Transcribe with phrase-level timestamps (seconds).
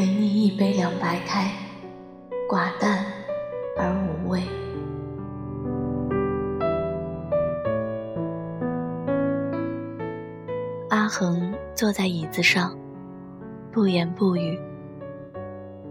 [0.00, 1.52] 给你一杯凉白开，
[2.48, 3.04] 寡淡
[3.76, 4.42] 而无味。
[10.88, 12.74] 阿恒坐在椅子上，
[13.70, 14.58] 不言不语，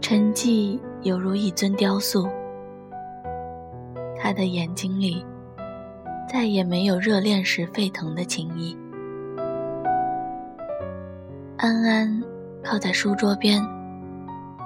[0.00, 2.26] 沉寂犹如一尊雕塑。
[4.18, 5.22] 他的眼睛里
[6.26, 8.74] 再也没有热恋时沸腾的情意。
[11.58, 12.24] 安安
[12.64, 13.62] 靠在书桌边，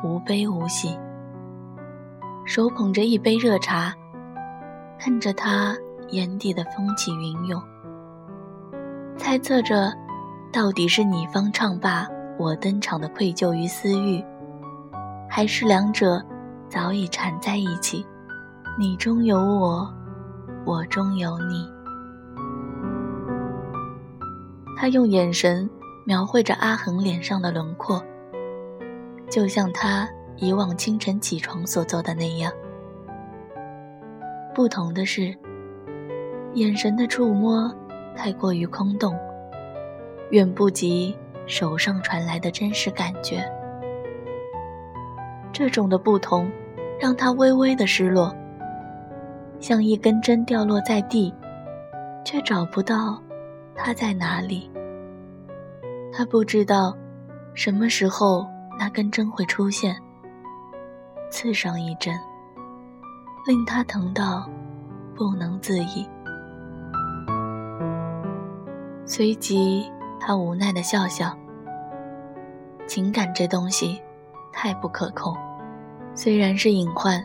[0.03, 0.99] 无悲无喜，
[2.45, 3.95] 手捧着一杯热茶，
[4.99, 5.77] 看着他
[6.09, 7.63] 眼底的风起云涌，
[9.17, 9.93] 猜测着，
[10.53, 12.07] 到底是你方唱罢
[12.39, 14.25] 我登场的愧疚与私欲，
[15.31, 16.21] 还是两者
[16.69, 18.05] 早已缠在一起，
[18.79, 19.89] 你中有我，
[20.65, 21.71] 我中有你。
[24.77, 25.69] 他用眼神。
[26.05, 28.03] 描绘着阿恒脸上的轮廓，
[29.33, 32.53] 就像他以往清晨起床所做的那样。
[34.55, 35.35] 不同的是，
[36.53, 37.75] 眼神的触摸
[38.15, 39.19] 太过于空洞，
[40.33, 41.17] 远不及
[41.47, 43.43] 手上传来的真实感觉。
[45.51, 46.51] 这种的不同，
[47.01, 48.37] 让他微微的失落，
[49.61, 51.33] 像一根针掉落在地，
[52.23, 53.19] 却找不到
[53.75, 54.71] 它在哪里。
[56.13, 56.95] 他不知道
[57.55, 58.47] 什么时候
[58.83, 59.97] 那根针会出现，
[61.31, 62.13] 刺上一针，
[63.47, 64.51] 令他疼到
[65.15, 66.05] 不能自已。
[69.07, 69.89] 随即，
[70.19, 71.33] 他无奈的笑笑。
[72.89, 74.03] 情感这东西
[74.53, 75.33] 太不可控，
[76.13, 77.25] 虽然是隐患，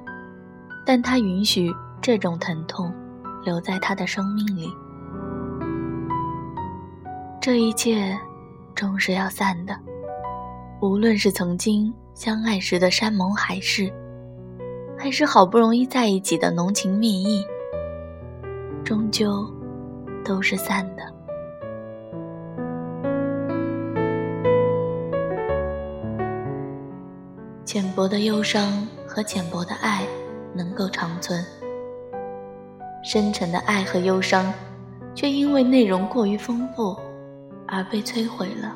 [0.86, 2.94] 但他允许这种疼痛
[3.44, 4.72] 留在他的生命里。
[7.42, 8.16] 这一切。
[8.76, 9.76] 终是要散的，
[10.80, 13.92] 无论是曾经相爱时的山盟海誓，
[14.98, 17.44] 还是好不容易在一起的浓情蜜意，
[18.84, 19.52] 终究
[20.24, 21.04] 都是散的。
[27.66, 30.06] 浅薄的忧伤和浅薄的爱
[30.54, 31.44] 能够长存，
[33.04, 34.54] 深沉的爱和忧伤，
[35.16, 36.96] 却因为内容过于丰富。
[37.70, 38.74] 而被摧毁了。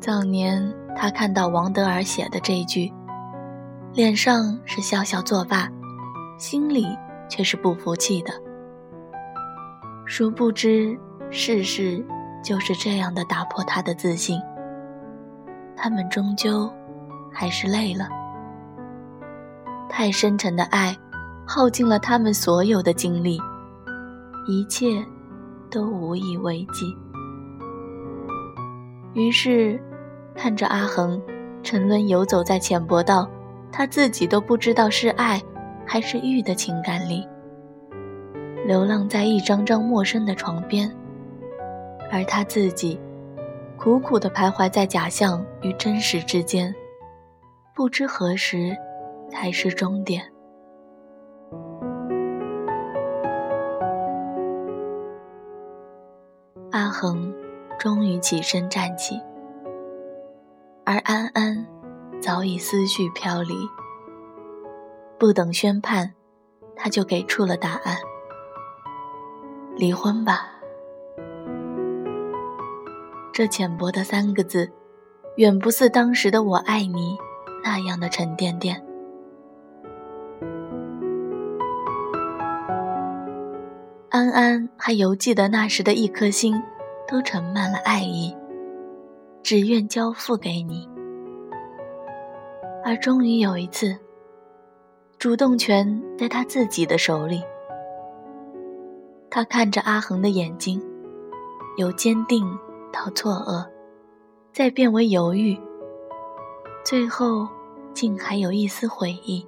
[0.00, 2.90] 早年，他看到王德尔写的这一句，
[3.92, 5.68] 脸上是笑笑作罢，
[6.38, 6.86] 心里
[7.28, 8.32] 却是不服气的。
[10.06, 10.98] 殊不知，
[11.30, 12.02] 世事
[12.42, 14.40] 就是这样的打破他的自信。
[15.76, 16.72] 他们终究
[17.30, 18.08] 还是累了。
[19.88, 20.96] 太深沉的爱，
[21.46, 23.38] 耗尽了他们所有的精力，
[24.48, 25.04] 一切。
[25.72, 26.98] 都无以为继。
[29.14, 29.80] 于是，
[30.34, 31.20] 看着阿恒
[31.62, 33.28] 沉沦游走在浅薄到
[33.70, 35.40] 他自己都不知道是爱
[35.86, 37.26] 还是欲的情感里，
[38.66, 40.90] 流浪在一张张陌生的床边，
[42.10, 42.98] 而他自己
[43.76, 46.74] 苦苦地徘徊在假象与真实之间，
[47.74, 48.76] 不知何时
[49.30, 50.22] 才是终点。
[56.70, 57.34] 阿恒
[57.78, 59.20] 终于起身站起，
[60.90, 61.64] 而安安
[62.20, 63.54] 早已思绪飘离。
[65.20, 66.14] 不等宣判，
[66.74, 67.96] 他就给出了答案：
[69.76, 70.48] 离婚吧。
[73.32, 74.68] 这浅薄的三个字，
[75.36, 77.16] 远不似当时的“我爱你”
[77.62, 78.84] 那样的沉甸甸。
[84.08, 86.60] 安安还犹记得那时的一颗心，
[87.06, 88.36] 都盛满了爱意，
[89.50, 90.88] 只愿交付给你。
[92.84, 93.98] 而终于有一次，
[95.18, 97.42] 主动权在他自己的手里。
[99.28, 100.80] 他看着阿恒的眼睛，
[101.78, 102.48] 由坚定
[102.92, 103.66] 到错愕，
[104.52, 105.58] 再变为犹豫，
[106.84, 107.48] 最后
[107.92, 109.44] 竟还有一丝悔意。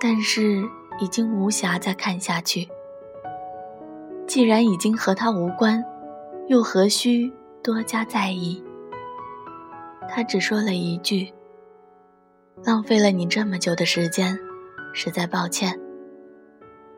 [0.00, 0.66] 但是
[0.98, 2.66] 已经无暇再看下去。
[4.26, 5.84] 既然已经和他无关，
[6.46, 7.30] 又何须
[7.64, 8.62] 多加在意？
[10.06, 11.32] 他只说了一句
[12.62, 14.38] ：“浪费了你这么久的时间，
[14.92, 15.80] 实在抱歉。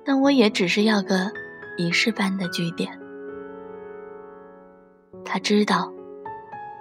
[0.05, 1.31] 但我也只是要个
[1.79, 2.99] 仪式般的句点。”
[5.25, 5.93] 他知道，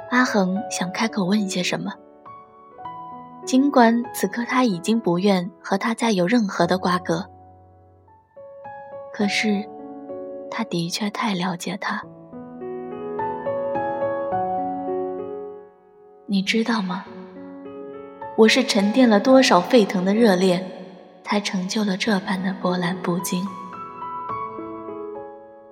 [0.10, 1.94] 阿恒想开口问些什么，
[3.46, 7.24] 尽管此刻他已经不愿和他再有任何的瓜葛，
[9.14, 9.64] 可是。
[10.50, 12.02] 他的确太了解他。
[16.28, 17.06] 你知道吗？
[18.36, 20.64] 我是沉淀了多少沸腾的热烈，
[21.24, 23.46] 才成就了这般的波澜不惊。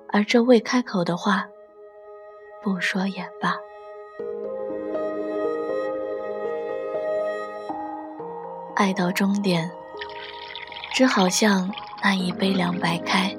[0.09, 1.47] 而这未开口的话，
[2.61, 3.55] 不说也罢。
[8.75, 9.71] 爱到终点，
[10.93, 11.67] 只好像
[12.03, 13.35] 那一杯凉白开，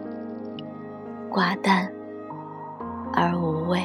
[1.30, 1.88] 寡淡
[3.12, 3.80] 而无味。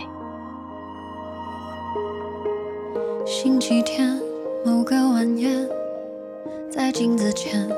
[3.41, 4.19] 星期天
[4.65, 5.65] 某个晚宴，
[6.69, 7.69] 在镜子前，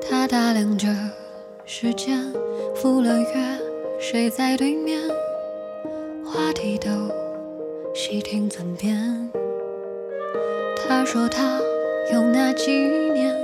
[0.00, 0.86] 他打量着
[1.64, 2.32] 时间，
[2.76, 3.26] 赴了约，
[3.98, 5.00] 谁在对面？
[6.24, 6.88] 话题都
[7.92, 8.96] 细听尊便。
[10.76, 11.58] 他说他
[12.12, 13.34] 有那几年，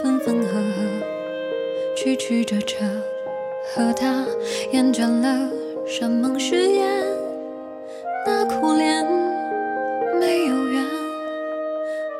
[0.00, 2.76] 分分合合，曲曲折折，
[3.74, 4.24] 和他
[4.70, 5.50] 厌倦了
[5.84, 7.09] 山盟誓言。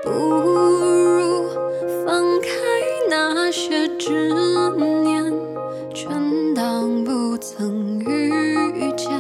[0.03, 1.51] 不如
[2.05, 2.49] 放开
[3.11, 4.33] 那些执
[5.03, 5.23] 念
[5.93, 9.11] 全当不曾遇见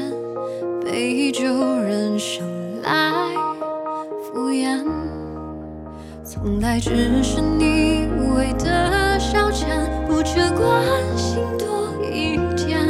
[0.82, 1.44] 杯酒
[1.82, 2.46] 人生
[2.82, 3.12] 来
[4.22, 4.82] 敷衍。
[6.24, 9.66] 从来只是你谓的消遣
[10.08, 10.82] 我却关
[11.14, 12.80] 心多一点。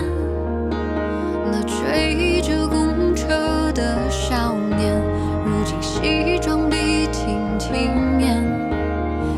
[1.51, 5.03] 那追着公车的少年
[5.45, 7.00] 如今西装笔
[7.31, 8.43] 轻轻念，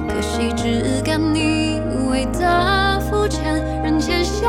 [0.09, 3.43] 可惜只敢你为的肤浅，
[3.83, 4.49] 人前笑。